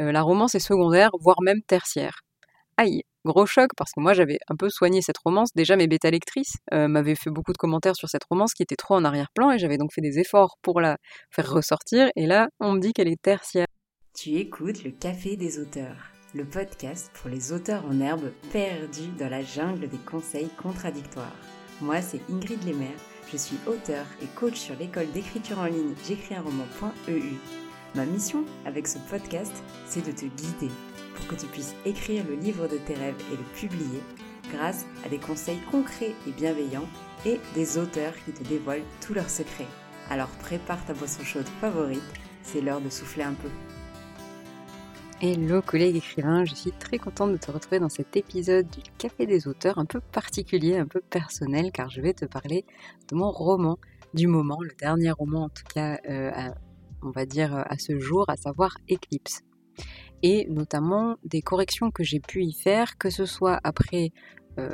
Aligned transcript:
la 0.00 0.22
romance 0.22 0.54
est 0.54 0.60
secondaire, 0.60 1.10
voire 1.20 1.42
même 1.42 1.62
tertiaire. 1.66 2.20
Aïe, 2.76 3.02
gros 3.26 3.44
choc 3.44 3.68
parce 3.76 3.92
que 3.92 4.00
moi 4.00 4.14
j'avais 4.14 4.38
un 4.48 4.56
peu 4.56 4.70
soigné 4.70 5.02
cette 5.02 5.18
romance. 5.18 5.50
Déjà 5.54 5.76
mes 5.76 5.86
bêta 5.86 6.10
lectrices 6.10 6.56
m'avaient 6.72 7.14
fait 7.14 7.30
beaucoup 7.30 7.52
de 7.52 7.58
commentaires 7.58 7.96
sur 7.96 8.08
cette 8.08 8.24
romance 8.24 8.54
qui 8.54 8.62
était 8.62 8.76
trop 8.76 8.94
en 8.94 9.04
arrière-plan 9.04 9.50
et 9.50 9.58
j'avais 9.58 9.76
donc 9.76 9.92
fait 9.92 10.00
des 10.00 10.18
efforts 10.18 10.56
pour 10.62 10.80
la 10.80 10.96
faire 11.30 11.50
ressortir 11.50 12.08
et 12.16 12.26
là 12.26 12.48
on 12.58 12.72
me 12.72 12.80
dit 12.80 12.92
qu'elle 12.92 13.08
est 13.08 13.20
tertiaire. 13.20 13.66
Tu 14.14 14.30
écoutes 14.30 14.82
le 14.82 14.90
Café 14.90 15.36
des 15.36 15.58
auteurs, 15.58 16.10
le 16.34 16.44
podcast 16.44 17.10
pour 17.14 17.30
les 17.30 17.52
auteurs 17.52 17.84
en 17.84 18.00
herbe 18.00 18.32
perdus 18.50 19.12
dans 19.18 19.28
la 19.28 19.42
jungle 19.42 19.88
des 19.88 19.98
conseils 19.98 20.50
contradictoires. 20.56 21.36
Moi 21.82 22.00
c'est 22.00 22.22
Ingrid 22.30 22.64
Lemaire, 22.64 22.98
je 23.30 23.36
suis 23.36 23.58
auteur 23.66 24.06
et 24.22 24.26
coach 24.38 24.56
sur 24.56 24.76
l'école 24.76 25.10
d'écriture 25.12 25.58
en 25.58 25.66
ligne 25.66 25.94
j'écris 26.06 26.34
un 26.34 26.42
roman.eu. 26.42 27.69
Ma 27.96 28.06
mission 28.06 28.44
avec 28.66 28.86
ce 28.86 28.98
podcast, 29.10 29.52
c'est 29.84 30.06
de 30.06 30.12
te 30.12 30.24
guider 30.24 30.72
pour 31.16 31.26
que 31.26 31.34
tu 31.34 31.46
puisses 31.46 31.74
écrire 31.84 32.24
le 32.24 32.36
livre 32.36 32.68
de 32.68 32.76
tes 32.76 32.94
rêves 32.94 33.20
et 33.32 33.36
le 33.36 33.42
publier 33.52 34.00
grâce 34.52 34.86
à 35.04 35.08
des 35.08 35.18
conseils 35.18 35.58
concrets 35.72 36.14
et 36.28 36.30
bienveillants 36.30 36.88
et 37.26 37.40
des 37.56 37.78
auteurs 37.78 38.14
qui 38.24 38.30
te 38.30 38.44
dévoilent 38.44 38.84
tous 39.04 39.12
leurs 39.12 39.28
secrets. 39.28 39.66
Alors 40.08 40.28
prépare 40.28 40.84
ta 40.86 40.94
boisson 40.94 41.24
chaude 41.24 41.48
favorite, 41.60 42.00
c'est 42.44 42.60
l'heure 42.60 42.80
de 42.80 42.90
souffler 42.90 43.24
un 43.24 43.34
peu. 43.34 43.48
Hello 45.20 45.60
collègue 45.60 45.96
écrivain, 45.96 46.44
je 46.44 46.54
suis 46.54 46.72
très 46.72 46.98
contente 46.98 47.32
de 47.32 47.38
te 47.38 47.50
retrouver 47.50 47.80
dans 47.80 47.88
cet 47.88 48.16
épisode 48.16 48.68
du 48.68 48.82
Café 48.98 49.26
des 49.26 49.48
auteurs 49.48 49.78
un 49.78 49.84
peu 49.84 50.00
particulier, 50.00 50.78
un 50.78 50.86
peu 50.86 51.00
personnel 51.00 51.72
car 51.72 51.90
je 51.90 52.00
vais 52.00 52.14
te 52.14 52.24
parler 52.24 52.64
de 53.10 53.16
mon 53.16 53.32
roman 53.32 53.78
du 54.14 54.28
moment, 54.28 54.60
le 54.62 54.74
dernier 54.78 55.10
roman 55.10 55.44
en 55.44 55.48
tout 55.48 55.64
cas 55.74 55.98
euh, 56.08 56.50
on 57.02 57.10
va 57.10 57.26
dire 57.26 57.54
à 57.54 57.78
ce 57.78 57.98
jour, 57.98 58.24
à 58.28 58.36
savoir 58.36 58.76
Eclipse 58.90 59.42
et 60.22 60.46
notamment 60.50 61.16
des 61.24 61.42
corrections 61.42 61.90
que 61.90 62.02
j'ai 62.02 62.20
pu 62.20 62.44
y 62.44 62.52
faire, 62.52 62.98
que 62.98 63.10
ce 63.10 63.24
soit 63.24 63.58
après 63.64 64.12
euh, 64.58 64.70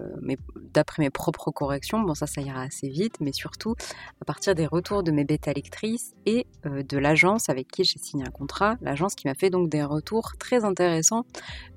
d'après 0.72 1.02
mes 1.02 1.10
propres 1.10 1.50
corrections, 1.50 2.00
bon 2.00 2.14
ça 2.14 2.26
ça 2.26 2.40
ira 2.40 2.62
assez 2.62 2.88
vite, 2.88 3.16
mais 3.20 3.32
surtout 3.32 3.74
à 4.20 4.24
partir 4.24 4.54
des 4.54 4.66
retours 4.66 5.02
de 5.02 5.12
mes 5.12 5.24
bêta 5.24 5.52
lectrices 5.52 6.14
et 6.24 6.46
euh, 6.64 6.82
de 6.82 6.98
l'agence 6.98 7.48
avec 7.48 7.68
qui 7.68 7.84
j'ai 7.84 7.98
signé 7.98 8.24
un 8.26 8.30
contrat, 8.30 8.76
l'agence 8.80 9.14
qui 9.14 9.28
m'a 9.28 9.34
fait 9.34 9.50
donc 9.50 9.68
des 9.68 9.84
retours 9.84 10.32
très 10.38 10.64
intéressants 10.64 11.24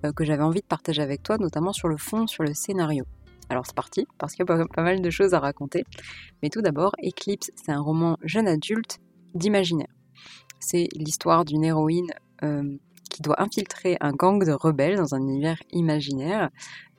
euh, 0.06 0.14
que 0.14 0.24
j'avais 0.24 0.44
envie 0.44 0.62
de 0.62 0.66
partager 0.66 1.02
avec 1.02 1.24
toi, 1.24 1.38
notamment 1.38 1.74
sur 1.74 1.88
le 1.88 1.98
fond, 1.98 2.26
sur 2.26 2.44
le 2.44 2.54
scénario. 2.54 3.06
Alors 3.50 3.66
c'est 3.66 3.76
parti, 3.76 4.08
parce 4.18 4.34
qu'il 4.34 4.46
y 4.48 4.52
a 4.52 4.66
pas 4.68 4.84
mal 4.84 5.02
de 5.02 5.10
choses 5.10 5.34
à 5.34 5.40
raconter. 5.40 5.84
Mais 6.42 6.50
tout 6.50 6.62
d'abord, 6.62 6.94
Eclipse, 7.04 7.52
c'est 7.56 7.72
un 7.72 7.82
roman 7.82 8.18
jeune 8.24 8.48
adulte 8.48 9.00
d'imaginaire. 9.34 9.99
C'est 10.60 10.88
l'histoire 10.96 11.46
d'une 11.46 11.64
héroïne 11.64 12.12
qui 13.10 13.22
doit 13.22 13.42
infiltrer 13.42 13.98
un 14.00 14.12
gang 14.12 14.44
de 14.46 14.52
rebelles 14.52 14.96
dans 14.96 15.16
un 15.16 15.20
univers 15.20 15.62
imaginaire 15.72 16.50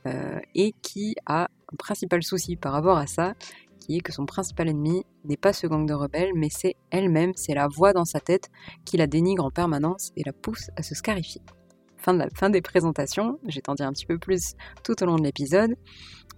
euh, 0.06 0.40
et 0.54 0.74
qui 0.82 1.14
a 1.26 1.44
un 1.44 1.76
principal 1.78 2.22
souci 2.22 2.56
par 2.56 2.72
rapport 2.72 2.96
à 2.96 3.06
ça, 3.06 3.34
qui 3.78 3.96
est 3.96 4.00
que 4.00 4.12
son 4.12 4.26
principal 4.26 4.68
ennemi 4.68 5.04
n'est 5.24 5.36
pas 5.36 5.52
ce 5.52 5.66
gang 5.66 5.86
de 5.86 5.94
rebelles, 5.94 6.32
mais 6.34 6.48
c'est 6.50 6.74
elle-même, 6.90 7.32
c'est 7.36 7.54
la 7.54 7.68
voix 7.68 7.92
dans 7.92 8.04
sa 8.04 8.20
tête 8.20 8.50
qui 8.84 8.96
la 8.96 9.06
dénigre 9.06 9.44
en 9.44 9.50
permanence 9.50 10.12
et 10.16 10.22
la 10.24 10.32
pousse 10.32 10.70
à 10.76 10.82
se 10.82 10.94
scarifier. 10.94 11.42
Fin, 11.98 12.14
de 12.14 12.18
la, 12.20 12.28
fin 12.30 12.48
des 12.48 12.62
présentations, 12.62 13.38
j'ai 13.46 13.60
t'en 13.60 13.74
dire 13.74 13.86
un 13.86 13.92
petit 13.92 14.06
peu 14.06 14.18
plus 14.18 14.54
tout 14.84 15.02
au 15.02 15.06
long 15.06 15.16
de 15.16 15.22
l'épisode, 15.22 15.76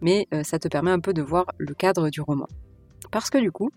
mais 0.01 0.27
euh, 0.34 0.42
ça 0.42 0.59
te 0.59 0.67
permet 0.67 0.91
un 0.91 1.01
peu 1.01 1.12
de 1.12 1.23
voir 1.23 1.47
le 1.59 1.73
cadre 1.75 2.11
du 2.11 2.20
roman. 2.20 2.48
Parce 3.12 3.31
que 3.31 3.39
du 3.39 3.53
coup, 3.53 3.70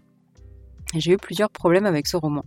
j'ai 0.95 1.13
eu 1.13 1.17
plusieurs 1.17 1.51
problèmes 1.51 1.85
avec 1.85 2.07
ce 2.07 2.17
roman 2.17 2.43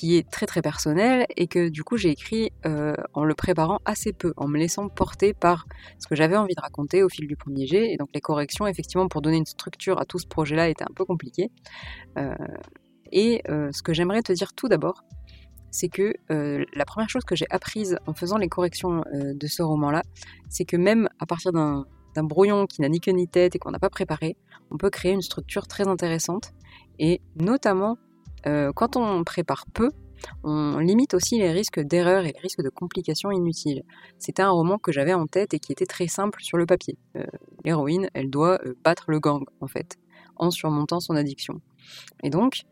qui 0.00 0.16
est 0.16 0.30
très 0.30 0.46
très 0.46 0.62
personnel 0.62 1.26
et 1.36 1.46
que 1.46 1.68
du 1.68 1.84
coup 1.84 1.98
j'ai 1.98 2.08
écrit 2.08 2.52
euh, 2.64 2.94
en 3.12 3.22
le 3.22 3.34
préparant 3.34 3.80
assez 3.84 4.14
peu, 4.14 4.32
en 4.38 4.48
me 4.48 4.56
laissant 4.56 4.88
porter 4.88 5.34
par 5.34 5.66
ce 5.98 6.06
que 6.06 6.14
j'avais 6.14 6.38
envie 6.38 6.54
de 6.54 6.60
raconter 6.62 7.02
au 7.02 7.10
fil 7.10 7.26
du 7.26 7.36
premier 7.36 7.66
jet. 7.66 7.92
Et 7.92 7.98
donc 7.98 8.08
les 8.14 8.22
corrections, 8.22 8.66
effectivement, 8.66 9.08
pour 9.08 9.20
donner 9.20 9.36
une 9.36 9.44
structure 9.44 10.00
à 10.00 10.06
tout 10.06 10.18
ce 10.18 10.26
projet-là 10.26 10.70
étaient 10.70 10.84
un 10.84 10.94
peu 10.96 11.04
compliquées. 11.04 11.50
Euh, 12.16 12.32
et 13.12 13.42
euh, 13.50 13.68
ce 13.72 13.82
que 13.82 13.92
j'aimerais 13.92 14.22
te 14.22 14.32
dire 14.32 14.54
tout 14.54 14.68
d'abord, 14.68 15.04
c'est 15.70 15.90
que 15.90 16.14
la 16.28 16.84
première 16.86 17.10
chose 17.10 17.24
que 17.24 17.36
j'ai 17.36 17.46
apprise 17.50 17.98
en 18.06 18.14
faisant 18.14 18.38
les 18.38 18.48
corrections 18.48 19.04
de 19.12 19.46
ce 19.46 19.62
roman-là, 19.62 20.02
c'est 20.48 20.64
que 20.64 20.78
même 20.78 21.10
à 21.20 21.26
partir 21.26 21.52
d'un 21.52 21.84
brouillon 22.16 22.66
qui 22.66 22.80
n'a 22.80 22.88
ni 22.88 23.00
queue 23.00 23.12
ni 23.12 23.28
tête 23.28 23.54
et 23.54 23.58
qu'on 23.58 23.70
n'a 23.70 23.78
pas 23.78 23.90
préparé, 23.90 24.36
on 24.72 24.78
peut 24.78 24.90
créer 24.90 25.12
une 25.12 25.22
structure 25.22 25.68
très 25.68 25.86
intéressante 25.86 26.54
et 26.98 27.20
notamment 27.36 27.98
euh, 28.46 28.72
quand 28.74 28.96
on 28.96 29.24
prépare 29.24 29.66
peu, 29.72 29.90
on 30.44 30.78
limite 30.78 31.14
aussi 31.14 31.38
les 31.38 31.50
risques 31.50 31.80
d'erreurs 31.80 32.24
et 32.24 32.32
les 32.32 32.40
risques 32.40 32.62
de 32.62 32.68
complications 32.68 33.30
inutiles. 33.30 33.82
C'était 34.18 34.42
un 34.42 34.50
roman 34.50 34.78
que 34.78 34.92
j'avais 34.92 35.14
en 35.14 35.26
tête 35.26 35.54
et 35.54 35.58
qui 35.58 35.72
était 35.72 35.86
très 35.86 36.08
simple 36.08 36.42
sur 36.42 36.58
le 36.58 36.66
papier. 36.66 36.98
Euh, 37.16 37.24
l'héroïne, 37.64 38.08
elle 38.14 38.30
doit 38.30 38.60
euh, 38.64 38.74
battre 38.84 39.04
le 39.08 39.18
gang, 39.18 39.44
en 39.60 39.66
fait, 39.66 39.96
en 40.36 40.50
surmontant 40.50 41.00
son 41.00 41.16
addiction. 41.16 41.60
Et 42.22 42.30
donc, 42.30 42.62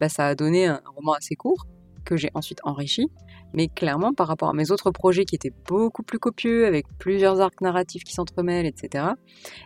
bah, 0.00 0.08
ça 0.08 0.26
a 0.26 0.34
donné 0.34 0.66
un 0.66 0.80
roman 0.96 1.12
assez 1.12 1.36
court, 1.36 1.66
que 2.06 2.16
j'ai 2.16 2.30
ensuite 2.32 2.60
enrichi, 2.64 3.10
mais 3.52 3.68
clairement 3.68 4.14
par 4.14 4.28
rapport 4.28 4.48
à 4.48 4.54
mes 4.54 4.70
autres 4.70 4.90
projets 4.90 5.26
qui 5.26 5.34
étaient 5.34 5.52
beaucoup 5.68 6.02
plus 6.02 6.18
copieux, 6.18 6.66
avec 6.66 6.86
plusieurs 6.98 7.40
arcs 7.40 7.60
narratifs 7.60 8.04
qui 8.04 8.14
s'entremêlent, 8.14 8.64
etc., 8.64 9.08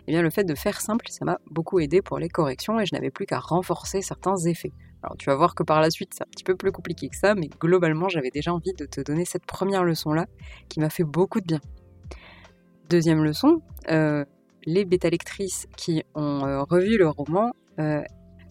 eh 0.07 0.11
bien 0.11 0.21
le 0.21 0.29
fait 0.29 0.43
de 0.43 0.55
faire 0.55 0.81
simple, 0.81 1.05
ça 1.09 1.23
m'a 1.23 1.37
beaucoup 1.49 1.79
aidé 1.79 2.01
pour 2.01 2.19
les 2.19 2.27
corrections 2.27 2.79
et 2.79 2.85
je 2.85 2.93
n'avais 2.93 3.11
plus 3.11 3.25
qu'à 3.25 3.39
renforcer 3.39 4.01
certains 4.01 4.35
effets. 4.37 4.73
Alors 5.03 5.17
tu 5.17 5.29
vas 5.29 5.35
voir 5.35 5.55
que 5.55 5.63
par 5.63 5.81
la 5.81 5.89
suite 5.89 6.13
c'est 6.13 6.23
un 6.23 6.29
petit 6.31 6.43
peu 6.43 6.55
plus 6.55 6.71
compliqué 6.71 7.09
que 7.09 7.15
ça, 7.15 7.33
mais 7.35 7.49
globalement 7.59 8.07
j'avais 8.09 8.29
déjà 8.29 8.53
envie 8.53 8.73
de 8.73 8.85
te 8.85 9.01
donner 9.01 9.25
cette 9.25 9.45
première 9.45 9.83
leçon-là 9.83 10.27
qui 10.69 10.79
m'a 10.79 10.89
fait 10.89 11.03
beaucoup 11.03 11.41
de 11.41 11.45
bien. 11.45 11.61
Deuxième 12.89 13.23
leçon, 13.23 13.61
euh, 13.89 14.25
les 14.65 14.85
bêta-lectrices 14.85 15.67
qui 15.77 16.03
ont 16.13 16.45
euh, 16.45 16.61
revu 16.63 16.97
le 16.97 17.07
roman, 17.07 17.53
euh, 17.79 18.01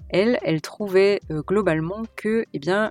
elles, 0.09 0.39
elles 0.43 0.60
trouvaient 0.62 1.21
globalement 1.31 2.03
que 2.16 2.44
eh 2.53 2.59
bien, 2.59 2.91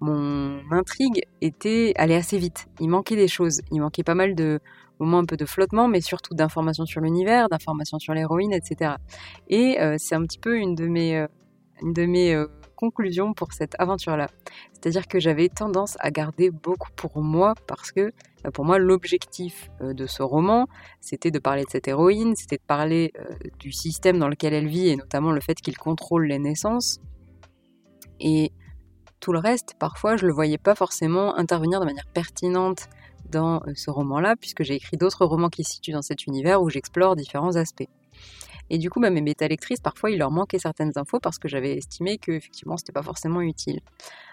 mon 0.00 0.60
intrigue 0.70 1.22
était 1.40 1.94
allait 1.96 2.14
assez 2.14 2.38
vite. 2.38 2.68
Il 2.78 2.90
manquait 2.90 3.16
des 3.16 3.26
choses. 3.26 3.60
Il 3.72 3.80
manquait 3.80 4.04
pas 4.04 4.14
mal 4.14 4.36
de 4.36 4.60
moments 5.00 5.18
un 5.18 5.24
peu 5.24 5.36
de 5.36 5.46
flottement, 5.46 5.88
mais 5.88 6.00
surtout 6.00 6.34
d'informations 6.34 6.86
sur 6.86 7.00
l'univers, 7.00 7.48
d'informations 7.48 7.98
sur 7.98 8.14
l'héroïne, 8.14 8.52
etc. 8.52 8.92
Et 9.48 9.78
c'est 9.98 10.14
un 10.14 10.22
petit 10.22 10.38
peu 10.38 10.58
une 10.58 10.76
de 10.76 10.86
mes 10.86 11.26
une 11.82 11.92
de 11.92 12.06
mes 12.06 12.34
euh, 12.34 12.46
conclusions 12.76 13.34
pour 13.34 13.52
cette 13.52 13.74
aventure-là. 13.78 14.28
C'est-à-dire 14.72 15.06
que 15.06 15.20
j'avais 15.20 15.48
tendance 15.48 15.96
à 16.00 16.10
garder 16.10 16.50
beaucoup 16.50 16.90
pour 16.96 17.20
moi 17.22 17.54
parce 17.66 17.92
que 17.92 18.12
euh, 18.46 18.50
pour 18.52 18.64
moi 18.64 18.78
l'objectif 18.78 19.70
euh, 19.80 19.92
de 19.92 20.06
ce 20.06 20.22
roman 20.22 20.66
c'était 21.00 21.30
de 21.30 21.38
parler 21.38 21.64
de 21.64 21.70
cette 21.70 21.88
héroïne, 21.88 22.34
c'était 22.36 22.56
de 22.56 22.66
parler 22.66 23.12
du 23.58 23.72
système 23.72 24.18
dans 24.18 24.28
lequel 24.28 24.54
elle 24.54 24.68
vit 24.68 24.88
et 24.88 24.96
notamment 24.96 25.32
le 25.32 25.40
fait 25.40 25.60
qu'il 25.60 25.76
contrôle 25.76 26.26
les 26.26 26.38
naissances. 26.38 27.00
Et 28.18 28.52
tout 29.18 29.32
le 29.32 29.38
reste, 29.38 29.74
parfois 29.78 30.16
je 30.16 30.26
le 30.26 30.32
voyais 30.32 30.58
pas 30.58 30.74
forcément 30.74 31.36
intervenir 31.36 31.80
de 31.80 31.86
manière 31.86 32.06
pertinente 32.12 32.88
dans 33.30 33.62
ce 33.74 33.90
roman-là, 33.90 34.34
puisque 34.36 34.62
j'ai 34.62 34.74
écrit 34.74 34.96
d'autres 34.96 35.24
romans 35.24 35.48
qui 35.48 35.62
se 35.62 35.74
situent 35.74 35.92
dans 35.92 36.02
cet 36.02 36.26
univers 36.26 36.62
où 36.62 36.68
j'explore 36.68 37.16
différents 37.16 37.56
aspects. 37.56 37.88
Et 38.70 38.78
du 38.78 38.88
coup, 38.88 39.00
bah, 39.00 39.10
mes 39.10 39.20
bêta-lectrices, 39.20 39.80
parfois, 39.80 40.10
il 40.10 40.18
leur 40.18 40.30
manquait 40.30 40.60
certaines 40.60 40.92
infos 40.96 41.18
parce 41.20 41.38
que 41.38 41.48
j'avais 41.48 41.76
estimé 41.76 42.18
que 42.18 42.32
effectivement, 42.32 42.76
c'était 42.76 42.92
pas 42.92 43.02
forcément 43.02 43.40
utile. 43.40 43.80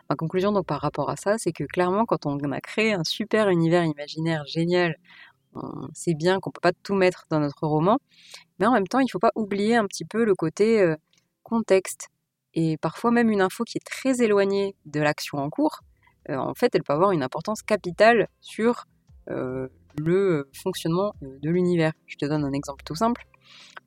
Ma 0.09 0.15
conclusion 0.15 0.51
donc 0.51 0.65
par 0.65 0.79
rapport 0.79 1.09
à 1.09 1.15
ça, 1.15 1.37
c'est 1.37 1.51
que 1.51 1.63
clairement, 1.63 2.05
quand 2.05 2.25
on 2.25 2.37
a 2.51 2.61
créé 2.61 2.93
un 2.93 3.03
super 3.03 3.49
univers 3.49 3.83
imaginaire 3.83 4.45
génial, 4.45 4.95
on 5.55 5.87
sait 5.93 6.13
bien 6.13 6.39
qu'on 6.39 6.51
peut 6.51 6.61
pas 6.61 6.71
tout 6.83 6.93
mettre 6.93 7.25
dans 7.29 7.39
notre 7.39 7.65
roman, 7.67 7.97
mais 8.59 8.67
en 8.67 8.73
même 8.73 8.87
temps, 8.87 8.99
il 8.99 9.09
faut 9.09 9.19
pas 9.19 9.31
oublier 9.35 9.75
un 9.75 9.85
petit 9.85 10.05
peu 10.05 10.23
le 10.23 10.35
côté 10.35 10.81
euh, 10.81 10.95
contexte. 11.43 12.09
Et 12.53 12.77
parfois 12.77 13.11
même 13.11 13.29
une 13.29 13.41
info 13.41 13.63
qui 13.63 13.77
est 13.77 13.85
très 13.85 14.21
éloignée 14.21 14.75
de 14.85 14.99
l'action 14.99 15.39
en 15.39 15.49
cours, 15.49 15.81
euh, 16.29 16.35
en 16.37 16.53
fait, 16.53 16.75
elle 16.75 16.83
peut 16.83 16.93
avoir 16.93 17.11
une 17.11 17.23
importance 17.23 17.61
capitale 17.61 18.27
sur 18.41 18.85
euh, 19.29 19.67
le 19.97 20.49
fonctionnement 20.53 21.13
de 21.21 21.49
l'univers. 21.49 21.93
Je 22.05 22.17
te 22.17 22.25
donne 22.25 22.43
un 22.43 22.53
exemple 22.53 22.83
tout 22.83 22.95
simple 22.95 23.25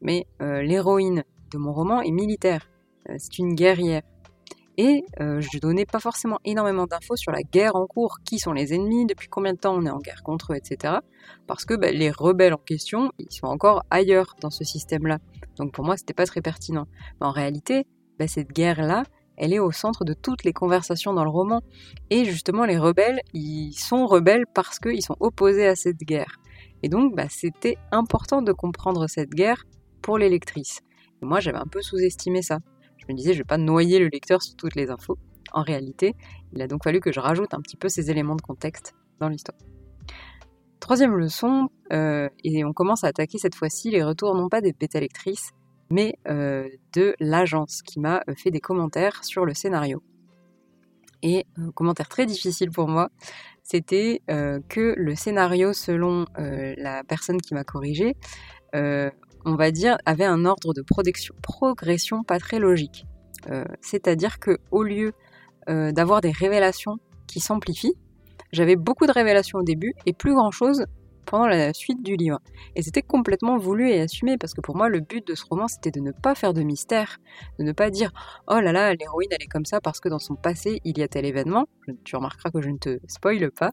mais 0.01 0.27
euh, 0.43 0.63
l'héroïne 0.63 1.25
de 1.53 1.59
mon 1.59 1.73
roman 1.73 2.01
est 2.01 2.11
militaire. 2.11 2.69
Euh, 3.09 3.15
c'est 3.19 3.39
une 3.39 3.55
guerrière. 3.55 4.03
Et 4.77 5.05
euh, 5.21 5.41
je 5.41 5.59
donnais 5.59 5.85
pas 5.85 5.99
forcément 5.99 6.39
énormément 6.45 6.87
d'infos 6.87 7.17
sur 7.17 7.33
la 7.33 7.43
guerre 7.43 7.77
en 7.77 7.87
cours, 7.87 8.19
qui 8.25 8.39
sont 8.39 8.53
les 8.53 8.73
ennemis, 8.73 9.05
depuis 9.05 9.29
combien 9.29 9.53
de 9.53 9.59
temps 9.59 9.75
on 9.75 9.85
est 9.85 9.91
en 9.91 9.99
guerre 9.99 10.23
contre 10.23 10.53
eux, 10.53 10.57
etc. 10.57 10.95
Parce 11.47 11.67
que 11.67 11.75
bah, 11.75 11.91
les 11.91 12.11
rebelles 12.11 12.55
en 12.55 12.59
question, 12.59 13.13
ils 13.19 13.31
sont 13.31 13.47
encore 13.47 13.85
ailleurs 13.91 14.37
dans 14.41 14.51
ce 14.51 14.65
système-là. 14.65 15.19
Donc 15.57 15.73
pour 15.73 15.85
moi, 15.85 15.97
c'était 15.97 16.15
pas 16.15 16.25
très 16.25 16.41
pertinent. 16.41 16.87
Mais 17.21 17.27
en 17.27 17.33
réalité, 17.33 17.87
bah, 18.19 18.27
cette 18.27 18.53
guerre-là, 18.53 19.03
elle 19.41 19.55
est 19.55 19.59
au 19.59 19.73
centre 19.73 20.05
de 20.05 20.13
toutes 20.13 20.45
les 20.45 20.53
conversations 20.53 21.15
dans 21.15 21.25
le 21.25 21.31
roman. 21.31 21.63
Et 22.11 22.27
justement, 22.27 22.67
les 22.67 22.77
rebelles, 22.77 23.21
ils 23.33 23.73
sont 23.73 24.07
rebelles 24.07 24.45
parce 24.55 24.79
qu'ils 24.79 25.03
sont 25.03 25.17
opposés 25.19 25.67
à 25.67 25.75
cette 25.75 26.01
guerre. 26.01 26.37
Et 26.83 26.91
donc, 26.91 27.17
bah, 27.17 27.25
c'était 27.31 27.79
important 27.91 28.43
de 28.43 28.53
comprendre 28.53 29.07
cette 29.09 29.31
guerre 29.31 29.65
pour 30.03 30.19
les 30.19 30.29
lectrices. 30.29 30.81
Moi, 31.23 31.41
j'avais 31.41 31.59
un 31.59 31.67
peu 31.67 31.81
sous-estimé 31.81 32.43
ça. 32.43 32.59
Je 32.99 33.07
me 33.09 33.15
disais, 33.15 33.33
je 33.33 33.39
vais 33.39 33.45
pas 33.45 33.57
noyer 33.57 33.99
le 33.99 34.09
lecteur 34.09 34.43
sur 34.43 34.57
toutes 34.57 34.75
les 34.75 34.91
infos. 34.91 35.17
En 35.53 35.63
réalité, 35.63 36.15
il 36.53 36.61
a 36.61 36.67
donc 36.67 36.85
fallu 36.85 37.01
que 37.01 37.11
je 37.11 37.19
rajoute 37.19 37.55
un 37.55 37.61
petit 37.63 37.77
peu 37.79 37.89
ces 37.89 38.11
éléments 38.11 38.37
de 38.37 38.43
contexte 38.43 38.95
dans 39.21 39.29
l'histoire. 39.29 39.59
Troisième 40.81 41.17
leçon, 41.17 41.71
et 41.91 42.65
on 42.65 42.73
commence 42.75 43.05
à 43.05 43.09
attaquer 43.09 43.39
cette 43.39 43.55
fois-ci 43.55 43.91
les 43.91 44.03
retours 44.03 44.35
non 44.35 44.49
pas 44.51 44.61
des 44.61 44.73
bêta 44.73 45.01
lectrices, 45.01 45.53
mais 45.91 46.19
de 46.25 47.15
l'agence 47.21 47.83
qui 47.83 48.01
m'a 48.01 48.23
fait 48.37 48.51
des 48.51 48.61
commentaires 48.61 49.25
sur 49.25 49.45
le 49.45 49.55
scénario. 49.55 50.03
Et 51.23 51.45
un 51.57 51.71
commentaire 51.71 52.09
très 52.09 52.25
difficile 52.25 52.71
pour 52.71 52.89
moi, 52.89 53.11
c'était 53.63 54.23
que 54.27 54.95
le 54.97 55.15
scénario, 55.15 55.73
selon 55.73 56.25
la 56.37 57.05
personne 57.05 57.41
qui 57.41 57.55
m'a 57.55 57.65
corrigé, 57.65 58.17
on 58.73 59.55
va 59.57 59.71
dire, 59.71 59.99
avait 60.07 60.25
un 60.25 60.45
ordre 60.45 60.73
de 60.73 60.83
progression 60.83 62.23
pas 62.25 62.39
très 62.39 62.59
logique. 62.59 63.05
C'est-à-dire 63.81 64.39
que 64.39 64.59
au 64.71 64.83
lieu 64.83 65.13
d'avoir 65.67 66.21
des 66.21 66.31
révélations 66.31 66.97
qui 67.27 67.41
s'amplifient, 67.41 67.95
j'avais 68.53 68.77
beaucoup 68.77 69.07
de 69.07 69.13
révélations 69.13 69.59
au 69.59 69.63
début 69.63 69.95
et 70.07 70.13
plus 70.13 70.35
grand-chose 70.35 70.87
pendant 71.27 71.47
la 71.47 71.73
suite 71.73 72.03
du 72.03 72.17
livre. 72.17 72.41
Et 72.77 72.83
c'était 72.83 73.03
complètement 73.03 73.59
voulu 73.59 73.91
et 73.91 74.01
assumé 74.01 74.37
parce 74.39 74.55
que 74.55 74.61
pour 74.61 74.77
moi, 74.77 74.89
le 74.89 75.01
but 75.01 75.27
de 75.27 75.35
ce 75.35 75.45
roman, 75.45 75.69
c'était 75.69 75.91
de 75.91 76.01
ne 76.01 76.13
pas 76.13 76.35
faire 76.35 76.55
de 76.55 76.63
mystère, 76.63 77.19
de 77.59 77.65
ne 77.65 77.73
pas 77.73 77.91
dire 77.91 78.13
oh 78.49 78.61
là 78.61 78.73
là, 78.73 78.95
l'héroïne, 78.95 79.29
elle 79.31 79.43
est 79.43 79.49
comme 79.49 79.65
ça 79.65 79.81
parce 79.81 80.01
que 80.01 80.09
dans 80.09 80.19
son 80.19 80.35
passé, 80.35 80.81
il 80.85 80.99
y 80.99 81.03
a 81.03 81.09
tel 81.09 81.25
événement. 81.25 81.67
Tu 82.05 82.17
remarqueras 82.17 82.51
que 82.51 82.61
je 82.61 82.71
ne 82.71 82.79
te 82.79 82.99
spoile 83.07 83.51
pas. 83.51 83.73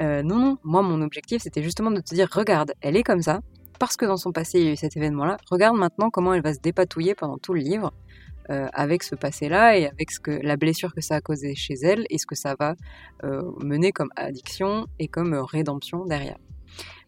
Euh, 0.00 0.22
non, 0.22 0.38
non, 0.38 0.58
moi, 0.62 0.82
mon 0.82 1.02
objectif, 1.02 1.42
c'était 1.42 1.62
justement 1.62 1.90
de 1.90 2.00
te 2.00 2.14
dire 2.14 2.28
regarde, 2.32 2.72
elle 2.80 2.96
est 2.96 3.02
comme 3.02 3.22
ça 3.22 3.40
parce 3.78 3.96
que 3.96 4.06
dans 4.06 4.16
son 4.16 4.32
passé, 4.32 4.58
il 4.58 4.64
y 4.66 4.68
a 4.68 4.72
eu 4.72 4.76
cet 4.76 4.96
événement-là. 4.96 5.36
Regarde 5.50 5.76
maintenant 5.76 6.10
comment 6.10 6.32
elle 6.34 6.42
va 6.42 6.54
se 6.54 6.60
dépatouiller 6.60 7.14
pendant 7.14 7.38
tout 7.38 7.54
le 7.54 7.60
livre. 7.60 7.92
Euh, 8.48 8.68
avec 8.74 9.02
ce 9.02 9.16
passé-là 9.16 9.76
et 9.76 9.88
avec 9.88 10.12
ce 10.12 10.20
que, 10.20 10.30
la 10.30 10.56
blessure 10.56 10.94
que 10.94 11.00
ça 11.00 11.16
a 11.16 11.20
causé 11.20 11.56
chez 11.56 11.74
elle 11.82 12.06
et 12.10 12.18
ce 12.18 12.26
que 12.26 12.36
ça 12.36 12.54
va 12.56 12.76
euh, 13.24 13.42
mener 13.60 13.90
comme 13.90 14.10
addiction 14.14 14.86
et 15.00 15.08
comme 15.08 15.34
rédemption 15.34 16.04
derrière. 16.04 16.38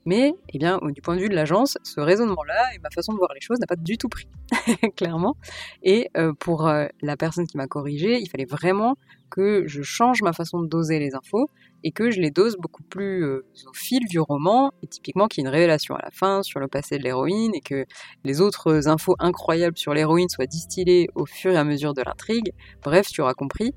Mais, 0.06 0.34
eh 0.48 0.58
bien, 0.58 0.80
du 0.90 1.02
point 1.02 1.16
de 1.16 1.20
vue 1.20 1.28
de 1.28 1.34
l'agence, 1.34 1.76
ce 1.82 2.00
raisonnement-là 2.00 2.74
et 2.74 2.78
ma 2.78 2.88
façon 2.90 3.12
de 3.12 3.18
voir 3.18 3.30
les 3.34 3.40
choses 3.40 3.58
n'a 3.60 3.66
pas 3.66 3.76
du 3.76 3.98
tout 3.98 4.08
pris, 4.08 4.28
clairement. 4.96 5.36
Et 5.82 6.08
euh, 6.16 6.32
pour 6.32 6.66
euh, 6.66 6.86
la 7.02 7.16
personne 7.16 7.46
qui 7.46 7.56
m'a 7.56 7.66
corrigé, 7.66 8.18
il 8.18 8.28
fallait 8.28 8.46
vraiment 8.46 8.96
que 9.30 9.64
je 9.66 9.82
change 9.82 10.22
ma 10.22 10.32
façon 10.32 10.62
de 10.62 10.66
doser 10.66 10.98
les 10.98 11.14
infos 11.14 11.50
et 11.84 11.92
que 11.92 12.10
je 12.10 12.20
les 12.20 12.30
dose 12.30 12.56
beaucoup 12.58 12.82
plus 12.82 13.22
euh, 13.22 13.44
au 13.66 13.74
fil 13.74 14.00
du 14.08 14.18
roman, 14.18 14.72
et 14.82 14.86
typiquement 14.86 15.26
qu'il 15.26 15.42
y 15.42 15.46
ait 15.46 15.48
une 15.48 15.54
révélation 15.54 15.94
à 15.94 16.00
la 16.02 16.10
fin 16.10 16.42
sur 16.42 16.58
le 16.58 16.68
passé 16.68 16.96
de 16.96 17.02
l'héroïne 17.02 17.54
et 17.54 17.60
que 17.60 17.84
les 18.24 18.40
autres 18.40 18.88
infos 18.88 19.14
incroyables 19.18 19.76
sur 19.76 19.92
l'héroïne 19.92 20.30
soient 20.30 20.46
distillées 20.46 21.08
au 21.14 21.26
fur 21.26 21.52
et 21.52 21.58
à 21.58 21.64
mesure 21.64 21.92
de 21.92 22.02
l'intrigue. 22.02 22.52
Bref, 22.82 23.08
tu 23.08 23.20
auras 23.20 23.34
compris, 23.34 23.74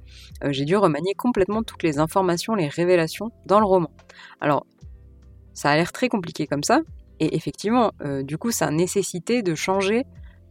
j'ai 0.50 0.64
dû 0.64 0.78
remanier 0.78 1.14
complètement 1.16 1.62
toutes 1.62 1.84
les 1.84 2.00
informations, 2.00 2.56
les 2.56 2.70
révélations 2.70 3.32
dans 3.46 3.60
le 3.60 3.66
roman. 3.66 3.92
Alors, 4.40 4.66
ça 5.62 5.70
a 5.70 5.76
l'air 5.76 5.92
très 5.92 6.10
compliqué 6.10 6.48
comme 6.48 6.64
ça, 6.64 6.82
et 7.20 7.36
effectivement, 7.36 7.92
euh, 8.02 8.24
du 8.24 8.40
coup, 8.40 8.50
ça 8.50 8.66
a 8.66 8.72
nécessité 8.72 9.44
de 9.44 9.54
changer 9.54 10.06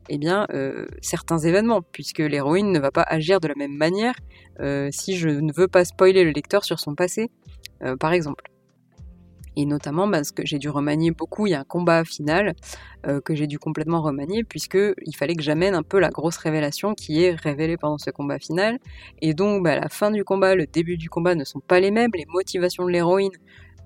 eh 0.09 0.19
bien, 0.19 0.47
euh, 0.55 0.87
certains 1.03 1.39
événements, 1.39 1.83
puisque 1.83 2.21
l'héroïne 2.21 2.71
ne 2.71 2.79
va 2.79 2.93
pas 2.93 3.03
agir 3.03 3.41
de 3.41 3.49
la 3.49 3.57
même 3.57 3.75
manière 3.77 4.15
euh, 4.61 4.89
si 4.93 5.17
je 5.17 5.29
ne 5.29 5.53
veux 5.53 5.67
pas 5.67 5.85
spoiler 5.85 6.23
le 6.23 6.31
lecteur 6.31 6.65
sur 6.65 6.79
son 6.79 6.95
passé, 6.95 7.29
par 7.99 8.13
exemple. 8.13 8.45
Et 9.57 9.67
notamment 9.67 10.09
parce 10.09 10.31
que 10.31 10.47
j'ai 10.47 10.59
dû 10.59 10.69
remanier 10.69 11.11
beaucoup, 11.11 11.47
il 11.47 11.51
y 11.51 11.55
a 11.55 11.61
un 11.61 11.65
combat 11.65 12.05
final 12.05 12.55
que 13.25 13.35
j'ai 13.35 13.47
dû 13.47 13.59
complètement 13.59 14.03
remanier, 14.03 14.45
puisqu'il 14.45 15.17
fallait 15.17 15.35
que 15.35 15.43
j'amène 15.43 15.75
un 15.75 15.83
peu 15.83 15.99
la 15.99 16.11
grosse 16.11 16.37
révélation 16.37 16.95
qui 16.95 17.25
est 17.25 17.35
révélée 17.35 17.79
pendant 17.79 17.99
ce 17.99 18.11
combat 18.11 18.39
final. 18.39 18.79
Et 19.23 19.33
donc, 19.33 19.65
bah, 19.65 19.77
la 19.77 19.89
fin 19.89 20.11
du 20.11 20.25
combat, 20.25 20.55
le 20.55 20.67
début 20.67 20.99
du 20.99 21.09
combat 21.09 21.35
ne 21.35 21.45
sont 21.45 21.61
pas 21.61 21.81
les 21.81 21.91
mêmes, 21.91 22.11
les 22.15 22.27
motivations 22.27 22.85
de 22.85 22.91
l'héroïne 22.91 23.33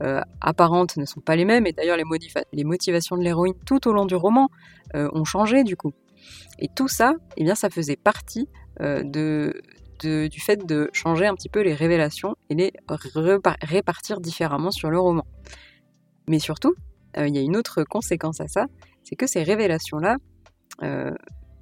euh, 0.03 0.21
apparentes 0.41 0.97
ne 0.97 1.05
sont 1.05 1.21
pas 1.21 1.37
les 1.37 1.45
mêmes, 1.45 1.67
et 1.67 1.73
d'ailleurs 1.73 1.97
les, 1.97 2.65
motivations 2.65 3.17
de 3.17 3.23
l'héroïne 3.23 3.55
tout 3.65 3.87
au 3.89 3.93
long 3.93 4.07
du 4.07 4.15
roman 4.15 4.49
euh, 4.95 5.09
ont 5.13 5.25
changé 5.25 5.65
du 5.65 5.77
coup. 5.77 5.93
Et 6.59 6.69
tout 6.69 6.89
ça, 6.89 7.15
eh 7.37 7.45
bien, 7.45 7.55
ça 7.55 7.71
faisait 7.71 7.97
partie 7.97 8.49
euh, 8.81 9.03
de, 9.03 9.61
du 10.01 10.41
fait 10.41 10.67
de 10.67 10.91
changer 10.93 11.27
un 11.27 11.35
petit 11.35 11.49
peu 11.49 11.61
les 11.61 11.75
révélations 11.75 12.35
et 12.51 12.55
les 12.55 12.73
répartir 13.63 14.21
différemment 14.21 14.71
sur 14.71 14.91
le 14.91 14.99
roman. 14.99 15.25
Mais 16.29 16.39
surtout, 16.39 16.75
il 17.17 17.35
y 17.35 17.39
a 17.39 17.43
une 17.43 17.57
autre 17.57 17.85
conséquence 17.85 18.41
à 18.41 18.49
ça, 18.49 18.67
c'est 19.05 19.15
que 19.15 19.27
ces 19.27 19.43
révélations-là, 19.43 20.17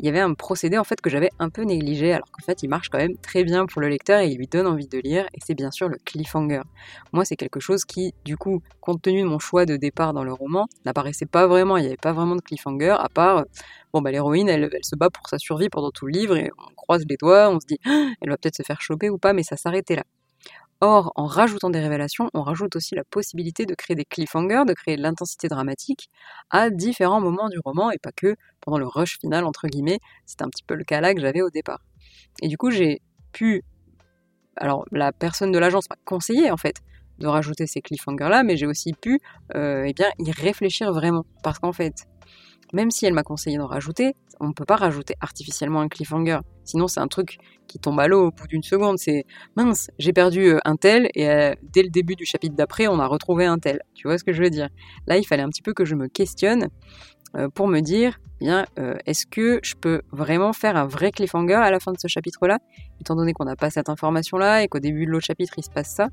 il 0.02 0.06
y 0.06 0.08
avait 0.08 0.20
un 0.20 0.34
procédé 0.34 0.78
en 0.78 0.84
fait 0.84 1.00
que 1.00 1.08
j'avais 1.08 1.30
un 1.38 1.48
peu 1.48 1.62
négligé 1.62 2.12
alors 2.12 2.28
qu'en 2.30 2.44
fait 2.44 2.62
il 2.64 2.68
marche 2.68 2.88
quand 2.88 2.98
même 2.98 3.16
très 3.16 3.44
bien 3.44 3.66
pour 3.66 3.80
le 3.80 3.88
lecteur 3.88 4.20
et 4.20 4.26
il 4.28 4.36
lui 4.36 4.48
donne 4.48 4.66
envie 4.66 4.88
de 4.88 4.98
lire 4.98 5.26
et 5.32 5.38
c'est 5.44 5.54
bien 5.54 5.70
sûr 5.70 5.88
le 5.88 5.96
cliffhanger. 6.04 6.62
Moi 7.12 7.24
c'est 7.24 7.36
quelque 7.36 7.60
chose 7.60 7.84
qui 7.84 8.12
du 8.24 8.36
coup 8.36 8.62
compte 8.80 9.00
tenu 9.00 9.22
de 9.22 9.28
mon 9.28 9.38
choix 9.38 9.64
de 9.64 9.76
départ 9.76 10.12
dans 10.12 10.24
le 10.24 10.32
roman 10.32 10.66
n'apparaissait 10.84 11.26
pas 11.26 11.46
vraiment, 11.46 11.76
il 11.76 11.82
n'y 11.82 11.86
avait 11.86 11.96
pas 11.96 12.12
vraiment 12.12 12.34
de 12.34 12.40
cliffhanger 12.40 12.96
à 12.98 13.08
part 13.08 13.44
bon 13.92 14.02
bah 14.02 14.10
l'héroïne 14.10 14.48
elle, 14.48 14.68
se 14.82 14.96
bat 14.96 15.08
pour 15.08 15.28
sa 15.28 15.38
survie 15.38 15.68
pendant 15.68 15.92
tout 15.92 16.06
le 16.06 16.12
livre 16.12 16.36
et 16.36 16.50
on 16.58 16.74
croise 16.74 17.04
les 17.08 17.16
doigts, 17.16 17.48
on 17.50 17.60
se 17.60 17.66
dit 17.66 17.78
«Ah, 17.86 18.10
elle 18.20 18.30
va 18.30 18.36
peut-être 18.36 18.56
se 18.56 18.64
faire 18.64 18.80
choper 18.80 19.08
ou 19.08 19.18
pas 19.18 19.32
mais 19.32 19.44
ça 19.44 19.56
s'arrêtait 19.56 19.96
là. 19.96 20.04
Or, 20.84 21.12
en 21.14 21.26
rajoutant 21.26 21.70
des 21.70 21.78
révélations, 21.78 22.28
on 22.34 22.42
rajoute 22.42 22.74
aussi 22.74 22.96
la 22.96 23.04
possibilité 23.04 23.66
de 23.66 23.74
créer 23.76 23.94
des 23.94 24.04
cliffhangers, 24.04 24.64
de 24.66 24.72
créer 24.72 24.96
de 24.96 25.02
l'intensité 25.02 25.46
dramatique 25.46 26.10
à 26.50 26.70
différents 26.70 27.20
moments 27.20 27.48
du 27.48 27.60
roman 27.60 27.92
et 27.92 27.98
pas 27.98 28.10
que 28.10 28.34
pendant 28.60 28.78
le 28.78 28.88
rush 28.88 29.20
final, 29.20 29.44
entre 29.44 29.68
guillemets. 29.68 30.00
C'est 30.26 30.42
un 30.42 30.48
petit 30.48 30.64
peu 30.64 30.74
le 30.74 30.82
cas 30.82 31.00
là 31.00 31.14
que 31.14 31.20
j'avais 31.20 31.40
au 31.40 31.50
départ. 31.50 31.78
Et 32.42 32.48
du 32.48 32.58
coup, 32.58 32.72
j'ai 32.72 33.00
pu. 33.30 33.62
Alors, 34.56 34.84
la 34.90 35.12
personne 35.12 35.52
de 35.52 35.58
l'agence 35.60 35.88
m'a 35.88 35.94
conseillé 36.04 36.50
en 36.50 36.56
fait 36.56 36.78
de 37.20 37.28
rajouter 37.28 37.68
ces 37.68 37.80
cliffhangers 37.80 38.28
là, 38.28 38.42
mais 38.42 38.56
j'ai 38.56 38.66
aussi 38.66 38.92
pu 38.92 39.20
euh, 39.54 39.84
eh 39.86 39.92
bien, 39.92 40.10
y 40.18 40.32
réfléchir 40.32 40.92
vraiment. 40.92 41.24
Parce 41.44 41.60
qu'en 41.60 41.72
fait, 41.72 42.08
même 42.72 42.90
si 42.90 43.06
elle 43.06 43.12
m'a 43.12 43.22
conseillé 43.22 43.58
d'en 43.58 43.66
rajouter, 43.66 44.14
on 44.40 44.48
ne 44.48 44.52
peut 44.52 44.64
pas 44.64 44.76
rajouter 44.76 45.14
artificiellement 45.20 45.80
un 45.80 45.88
cliffhanger. 45.88 46.40
Sinon, 46.64 46.88
c'est 46.88 47.00
un 47.00 47.08
truc 47.08 47.38
qui 47.68 47.78
tombe 47.78 48.00
à 48.00 48.08
l'eau 48.08 48.26
au 48.26 48.30
bout 48.30 48.46
d'une 48.46 48.62
seconde. 48.62 48.98
C'est 48.98 49.24
mince, 49.56 49.90
j'ai 49.98 50.12
perdu 50.12 50.46
euh, 50.46 50.58
un 50.64 50.76
tel 50.76 51.08
et 51.14 51.28
euh, 51.28 51.54
dès 51.62 51.82
le 51.82 51.90
début 51.90 52.16
du 52.16 52.24
chapitre 52.24 52.54
d'après, 52.56 52.88
on 52.88 52.98
a 52.98 53.06
retrouvé 53.06 53.46
un 53.46 53.58
tel. 53.58 53.80
Tu 53.94 54.08
vois 54.08 54.18
ce 54.18 54.24
que 54.24 54.32
je 54.32 54.42
veux 54.42 54.50
dire? 54.50 54.68
Là, 55.06 55.16
il 55.16 55.24
fallait 55.24 55.42
un 55.42 55.48
petit 55.48 55.62
peu 55.62 55.72
que 55.72 55.84
je 55.84 55.94
me 55.94 56.08
questionne 56.08 56.68
euh, 57.36 57.48
pour 57.48 57.68
me 57.68 57.80
dire, 57.80 58.18
bien, 58.40 58.66
est-ce 59.06 59.24
que 59.24 59.60
je 59.62 59.74
peux 59.76 60.02
vraiment 60.10 60.52
faire 60.52 60.76
un 60.76 60.86
vrai 60.86 61.12
cliffhanger 61.12 61.54
à 61.54 61.70
la 61.70 61.78
fin 61.78 61.92
de 61.92 61.98
ce 61.98 62.08
chapitre-là, 62.08 62.58
étant 63.00 63.14
donné 63.14 63.32
qu'on 63.32 63.44
n'a 63.44 63.54
pas 63.54 63.70
cette 63.70 63.88
information-là 63.88 64.64
et 64.64 64.68
qu'au 64.68 64.80
début 64.80 65.06
de 65.06 65.12
l'autre 65.12 65.26
chapitre, 65.26 65.54
il 65.58 65.62
se 65.62 65.70
passe 65.70 65.94
ça? 65.94 66.08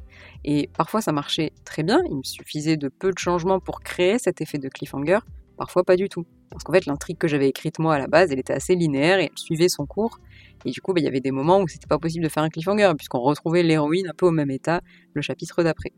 Et 0.45 0.69
parfois, 0.77 1.01
ça 1.01 1.11
marchait 1.11 1.51
très 1.65 1.81
bien. 1.81 1.99
Il 2.07 2.17
me 2.17 2.23
suffisait 2.23 2.77
de 2.77 2.87
peu 2.87 3.11
de 3.11 3.17
changements 3.17 3.59
pour 3.59 3.81
créer 3.81 4.19
cet 4.19 4.41
effet 4.41 4.59
de 4.59 4.69
cliffhanger. 4.69 5.19
Parfois, 5.57 5.83
pas 5.83 5.95
du 5.95 6.07
tout. 6.07 6.25
Parce 6.51 6.63
qu'en 6.63 6.73
fait, 6.73 6.85
l'intrigue 6.85 7.17
que 7.17 7.27
j'avais 7.27 7.47
écrite 7.47 7.79
moi 7.79 7.95
à 7.95 7.99
la 7.99 8.07
base, 8.07 8.31
elle 8.31 8.39
était 8.39 8.53
assez 8.53 8.75
linéaire 8.75 9.19
et 9.19 9.25
elle 9.25 9.37
suivait 9.37 9.69
son 9.69 9.85
cours. 9.85 10.19
Et 10.65 10.71
du 10.71 10.81
coup, 10.81 10.93
bah, 10.93 10.99
il 10.99 11.03
y 11.03 11.07
avait 11.07 11.21
des 11.21 11.31
moments 11.31 11.59
où 11.59 11.67
c'était 11.67 11.87
pas 11.87 11.99
possible 11.99 12.23
de 12.23 12.29
faire 12.29 12.43
un 12.43 12.49
cliffhanger, 12.49 12.91
puisqu'on 12.97 13.19
retrouvait 13.19 13.63
l'héroïne 13.63 14.07
un 14.07 14.13
peu 14.13 14.25
au 14.25 14.31
même 14.31 14.51
état 14.51 14.81
le 15.13 15.21
chapitre 15.21 15.63
d'après. 15.63 15.93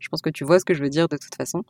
Je 0.00 0.08
pense 0.08 0.20
que 0.20 0.30
tu 0.30 0.44
vois 0.44 0.58
ce 0.58 0.64
que 0.64 0.74
je 0.74 0.82
veux 0.82 0.90
dire 0.90 1.08
de 1.08 1.16
toute 1.16 1.34
façon. 1.34 1.62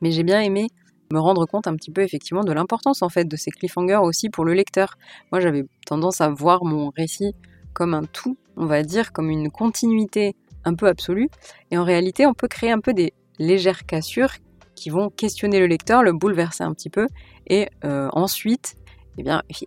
Mais 0.00 0.10
j'ai 0.10 0.22
bien 0.22 0.40
aimé 0.40 0.68
me 1.12 1.18
rendre 1.18 1.46
compte 1.46 1.66
un 1.66 1.74
petit 1.74 1.90
peu 1.90 2.02
effectivement 2.02 2.44
de 2.44 2.52
l'importance 2.52 3.00
en 3.00 3.08
fait 3.08 3.24
de 3.24 3.36
ces 3.36 3.50
cliffhangers 3.50 4.00
aussi 4.02 4.28
pour 4.28 4.44
le 4.44 4.52
lecteur. 4.52 4.98
Moi, 5.32 5.40
j'avais 5.40 5.64
tendance 5.86 6.20
à 6.20 6.28
voir 6.28 6.64
mon 6.64 6.90
récit 6.90 7.34
comme 7.72 7.94
un 7.94 8.04
tout, 8.04 8.36
on 8.56 8.66
va 8.66 8.82
dire, 8.82 9.12
comme 9.12 9.30
une 9.30 9.50
continuité 9.50 10.34
un 10.64 10.74
peu 10.74 10.86
absolue. 10.86 11.30
Et 11.70 11.78
en 11.78 11.84
réalité, 11.84 12.26
on 12.26 12.34
peut 12.34 12.48
créer 12.48 12.70
un 12.70 12.80
peu 12.80 12.92
des 12.92 13.14
légères 13.38 13.86
cassures 13.86 14.32
qui 14.78 14.90
vont 14.90 15.10
questionner 15.10 15.58
le 15.58 15.66
lecteur, 15.66 16.02
le 16.02 16.12
bouleverser 16.12 16.64
un 16.64 16.72
petit 16.72 16.90
peu, 16.90 17.06
et 17.46 17.68
euh, 17.84 18.08
ensuite, 18.12 18.76
eh 19.18 19.24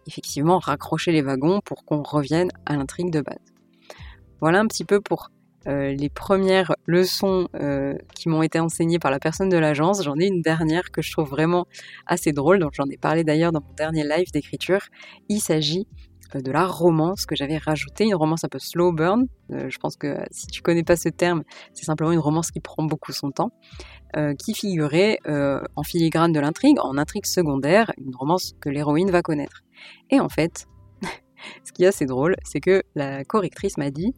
effectivement, 0.07 0.59
raccrocher 0.59 1.11
les 1.11 1.21
wagons 1.21 1.59
pour 1.63 1.83
qu'on 1.83 2.03
revienne 2.03 2.49
à 2.65 2.75
l'intrigue 2.75 3.11
de 3.11 3.21
base. 3.21 3.39
Voilà 4.39 4.59
un 4.59 4.67
petit 4.67 4.85
peu 4.85 5.01
pour 5.01 5.29
euh, 5.67 5.93
les 5.93 6.09
premières 6.09 6.73
leçons 6.87 7.47
euh, 7.55 7.93
qui 8.15 8.29
m'ont 8.29 8.41
été 8.41 8.59
enseignées 8.59 8.97
par 8.97 9.11
la 9.11 9.19
personne 9.19 9.49
de 9.49 9.57
l'agence. 9.57 10.03
J'en 10.03 10.17
ai 10.17 10.25
une 10.25 10.41
dernière 10.41 10.89
que 10.91 11.03
je 11.03 11.11
trouve 11.11 11.29
vraiment 11.29 11.67
assez 12.07 12.31
drôle, 12.31 12.59
donc 12.59 12.71
j'en 12.73 12.85
ai 12.85 12.97
parlé 12.97 13.23
d'ailleurs 13.23 13.51
dans 13.51 13.61
mon 13.61 13.73
dernier 13.73 14.03
live 14.03 14.31
d'écriture. 14.33 14.81
Il 15.29 15.39
s'agit 15.39 15.85
de 16.35 16.51
la 16.51 16.65
romance 16.65 17.25
que 17.25 17.35
j'avais 17.35 17.57
rajouté, 17.57 18.05
une 18.05 18.15
romance 18.15 18.43
un 18.43 18.47
peu 18.47 18.59
slow 18.59 18.91
burn. 18.91 19.25
Euh, 19.51 19.69
je 19.69 19.77
pense 19.79 19.95
que 19.95 20.17
si 20.31 20.47
tu 20.47 20.61
connais 20.61 20.83
pas 20.83 20.95
ce 20.95 21.09
terme, 21.09 21.43
c'est 21.73 21.85
simplement 21.85 22.11
une 22.11 22.19
romance 22.19 22.51
qui 22.51 22.59
prend 22.59 22.83
beaucoup 22.83 23.11
son 23.11 23.31
temps, 23.31 23.51
euh, 24.15 24.33
qui 24.35 24.53
figurait 24.53 25.19
euh, 25.27 25.61
en 25.75 25.83
filigrane 25.83 26.31
de 26.31 26.39
l'intrigue, 26.39 26.77
en 26.79 26.97
intrigue 26.97 27.25
secondaire, 27.25 27.91
une 27.97 28.15
romance 28.15 28.53
que 28.61 28.69
l'héroïne 28.69 29.11
va 29.11 29.21
connaître. 29.21 29.61
Et 30.09 30.19
en 30.19 30.29
fait, 30.29 30.67
ce 31.63 31.71
qui 31.71 31.83
est 31.83 31.87
assez 31.87 32.05
drôle, 32.05 32.35
c'est 32.43 32.59
que 32.59 32.83
la 32.95 33.23
correctrice 33.23 33.77
m'a 33.77 33.91
dit 33.91 34.13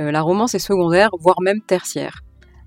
la 0.00 0.22
romance 0.22 0.54
est 0.54 0.60
secondaire, 0.60 1.10
voire 1.18 1.40
même 1.40 1.60
tertiaire. 1.60 2.20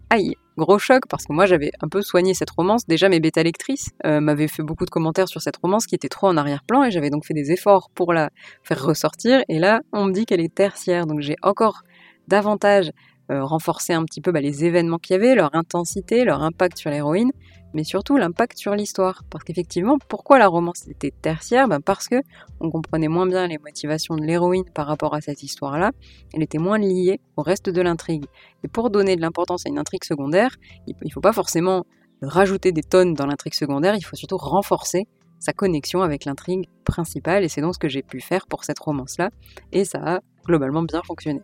Aïe, 0.09 0.35
gros 0.57 0.79
choc 0.79 1.03
parce 1.09 1.25
que 1.25 1.33
moi 1.33 1.45
j'avais 1.45 1.71
un 1.81 1.87
peu 1.87 2.01
soigné 2.01 2.33
cette 2.33 2.49
romance. 2.49 2.85
Déjà 2.87 3.09
mes 3.09 3.19
bêta 3.19 3.43
lectrices 3.43 3.89
euh, 4.05 4.19
m'avaient 4.19 4.47
fait 4.47 4.63
beaucoup 4.63 4.85
de 4.85 4.89
commentaires 4.89 5.27
sur 5.27 5.41
cette 5.41 5.57
romance 5.57 5.85
qui 5.85 5.95
était 5.95 6.09
trop 6.09 6.27
en 6.27 6.37
arrière-plan 6.37 6.83
et 6.83 6.91
j'avais 6.91 7.09
donc 7.09 7.25
fait 7.25 7.33
des 7.33 7.51
efforts 7.51 7.89
pour 7.93 8.13
la 8.13 8.29
faire 8.63 8.83
ressortir. 8.83 9.43
Et 9.49 9.59
là 9.59 9.81
on 9.91 10.05
me 10.05 10.11
dit 10.13 10.25
qu'elle 10.25 10.41
est 10.41 10.53
tertiaire, 10.53 11.05
donc 11.05 11.21
j'ai 11.21 11.35
encore 11.41 11.83
davantage 12.27 12.91
renforcer 13.39 13.93
un 13.93 14.03
petit 14.03 14.21
peu 14.21 14.31
bah, 14.31 14.41
les 14.41 14.65
événements 14.65 14.97
qu'il 14.97 15.15
y 15.15 15.19
avait, 15.19 15.35
leur 15.35 15.55
intensité, 15.55 16.25
leur 16.25 16.41
impact 16.43 16.77
sur 16.77 16.89
l'héroïne, 16.89 17.31
mais 17.73 17.83
surtout 17.83 18.17
l'impact 18.17 18.57
sur 18.57 18.75
l'histoire. 18.75 19.23
Parce 19.29 19.43
qu'effectivement, 19.43 19.97
pourquoi 20.09 20.39
la 20.39 20.47
romance 20.47 20.87
était 20.87 21.11
tertiaire? 21.11 21.67
Ben 21.67 21.79
Parce 21.81 22.07
que 22.07 22.15
on 22.59 22.69
comprenait 22.69 23.07
moins 23.07 23.27
bien 23.27 23.47
les 23.47 23.57
motivations 23.57 24.15
de 24.15 24.23
l'héroïne 24.23 24.65
par 24.73 24.87
rapport 24.87 25.13
à 25.13 25.21
cette 25.21 25.43
histoire-là, 25.43 25.91
elle 26.33 26.43
était 26.43 26.57
moins 26.57 26.77
liée 26.77 27.19
au 27.37 27.41
reste 27.41 27.69
de 27.69 27.81
l'intrigue. 27.81 28.25
Et 28.63 28.67
pour 28.67 28.89
donner 28.89 29.15
de 29.15 29.21
l'importance 29.21 29.65
à 29.65 29.69
une 29.69 29.79
intrigue 29.79 30.03
secondaire, 30.03 30.55
il 30.87 30.95
ne 31.01 31.09
faut 31.09 31.21
pas 31.21 31.33
forcément 31.33 31.85
rajouter 32.21 32.71
des 32.71 32.83
tonnes 32.83 33.13
dans 33.13 33.25
l'intrigue 33.25 33.55
secondaire, 33.55 33.95
il 33.95 34.03
faut 34.03 34.15
surtout 34.15 34.37
renforcer 34.37 35.07
sa 35.39 35.53
connexion 35.53 36.03
avec 36.03 36.25
l'intrigue 36.25 36.67
principale, 36.85 37.43
et 37.43 37.49
c'est 37.49 37.61
donc 37.61 37.73
ce 37.73 37.79
que 37.79 37.89
j'ai 37.89 38.03
pu 38.03 38.21
faire 38.21 38.45
pour 38.45 38.63
cette 38.63 38.77
romance-là, 38.77 39.31
et 39.71 39.85
ça 39.85 39.99
a 40.05 40.19
globalement 40.45 40.83
bien 40.83 41.01
fonctionné. 41.03 41.41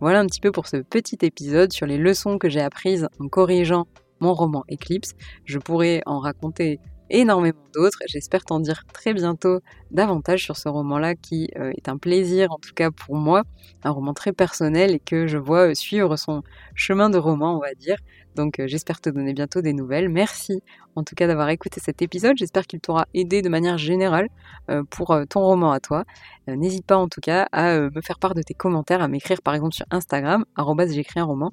Voilà 0.00 0.20
un 0.20 0.26
petit 0.26 0.40
peu 0.40 0.52
pour 0.52 0.68
ce 0.68 0.76
petit 0.76 1.18
épisode 1.22 1.72
sur 1.72 1.86
les 1.86 1.98
leçons 1.98 2.38
que 2.38 2.48
j'ai 2.48 2.60
apprises 2.60 3.08
en 3.18 3.28
corrigeant 3.28 3.86
mon 4.20 4.32
roman 4.32 4.64
Eclipse. 4.70 5.14
Je 5.44 5.58
pourrais 5.58 6.02
en 6.06 6.20
raconter 6.20 6.78
énormément 7.10 7.58
d'autres. 7.74 7.98
J'espère 8.06 8.44
t'en 8.44 8.60
dire 8.60 8.84
très 8.92 9.12
bientôt 9.12 9.60
davantage 9.90 10.44
sur 10.44 10.56
ce 10.56 10.68
roman-là 10.68 11.14
qui 11.16 11.50
euh, 11.56 11.72
est 11.76 11.88
un 11.88 11.96
plaisir 11.96 12.52
en 12.52 12.58
tout 12.58 12.74
cas 12.74 12.90
pour 12.90 13.16
moi, 13.16 13.42
un 13.82 13.90
roman 13.90 14.14
très 14.14 14.32
personnel 14.32 14.94
et 14.94 15.00
que 15.00 15.26
je 15.26 15.38
vois 15.38 15.74
suivre 15.74 16.16
son 16.16 16.42
chemin 16.74 17.10
de 17.10 17.18
roman 17.18 17.56
on 17.56 17.60
va 17.60 17.74
dire. 17.74 17.96
Donc 18.38 18.60
euh, 18.60 18.68
j'espère 18.68 19.00
te 19.00 19.10
donner 19.10 19.34
bientôt 19.34 19.62
des 19.62 19.72
nouvelles. 19.72 20.08
Merci 20.08 20.62
en 20.94 21.02
tout 21.02 21.16
cas 21.16 21.26
d'avoir 21.26 21.48
écouté 21.48 21.80
cet 21.80 22.02
épisode. 22.02 22.36
J'espère 22.36 22.68
qu'il 22.68 22.78
t'aura 22.78 23.08
aidé 23.12 23.42
de 23.42 23.48
manière 23.48 23.78
générale 23.78 24.28
euh, 24.70 24.84
pour 24.88 25.10
euh, 25.10 25.24
ton 25.24 25.40
roman 25.40 25.72
à 25.72 25.80
toi. 25.80 26.04
N'hésite 26.46 26.86
pas 26.86 26.96
en 26.96 27.08
tout 27.08 27.20
cas 27.20 27.48
à 27.50 27.78
me 27.78 28.00
faire 28.00 28.18
part 28.18 28.34
de 28.34 28.42
tes 28.42 28.54
commentaires, 28.54 29.02
à 29.02 29.08
m'écrire 29.08 29.42
par 29.42 29.54
exemple 29.54 29.74
sur 29.74 29.84
Instagram, 29.90 30.46
j'écris 30.88 31.20
un 31.20 31.24
roman. 31.24 31.52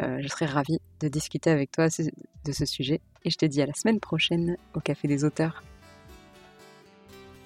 je 0.00 0.28
serai 0.28 0.44
ravie 0.44 0.80
de 1.00 1.08
discuter 1.08 1.48
avec 1.48 1.70
toi 1.70 1.86
de 1.86 2.52
ce 2.52 2.66
sujet. 2.66 3.00
Et 3.24 3.30
je 3.30 3.38
te 3.38 3.46
dis 3.46 3.62
à 3.62 3.66
la 3.66 3.72
semaine 3.72 4.00
prochaine 4.00 4.58
au 4.74 4.80
Café 4.80 5.08
des 5.08 5.24
auteurs. 5.24 5.62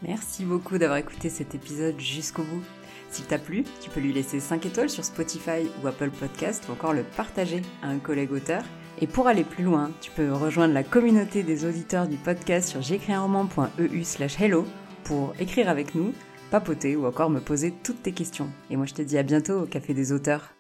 Merci 0.03 0.45
beaucoup 0.45 0.77
d'avoir 0.77 0.99
écouté 0.99 1.29
cet 1.29 1.55
épisode 1.55 2.01
jusqu'au 2.01 2.43
bout. 2.43 2.65
S'il 3.11 3.25
t'a 3.27 3.39
plu, 3.39 3.65
tu 3.81 3.91
peux 3.91 4.01
lui 4.01 4.13
laisser 4.13 4.41
5 4.41 4.67
étoiles 4.67 4.91
sur 4.91 5.05
Spotify 5.05 5.69
ou 5.83 5.87
Apple 5.87 6.11
Podcast 6.11 6.65
ou 6.69 6.73
encore 6.73 6.93
le 6.93 7.03
partager 7.03 7.63
à 7.83 7.89
un 7.89 7.99
collègue 7.99 8.33
auteur. 8.33 8.63
Et 9.01 9.07
pour 9.07 9.29
aller 9.29 9.45
plus 9.45 9.65
loin, 9.65 9.91
tu 10.01 10.11
peux 10.11 10.33
rejoindre 10.33 10.75
la 10.75 10.83
communauté 10.83 11.43
des 11.43 11.65
auditeurs 11.65 12.09
du 12.09 12.17
podcast 12.17 12.69
sur 12.69 12.83
j'écrisunroman.eu 12.83 14.05
slash 14.05 14.41
hello 14.41 14.67
pour 15.05 15.35
écrire 15.39 15.69
avec 15.69 15.95
nous, 15.95 16.13
papoter 16.51 16.97
ou 16.97 17.07
encore 17.07 17.31
me 17.31 17.41
poser 17.41 17.73
toutes 17.83 18.03
tes 18.03 18.13
questions. 18.13 18.51
Et 18.71 18.77
moi 18.77 18.87
je 18.87 18.95
te 18.95 19.03
dis 19.03 19.17
à 19.17 19.23
bientôt 19.23 19.63
au 19.63 19.67
Café 19.67 19.95
des 19.95 20.13
auteurs. 20.13 20.58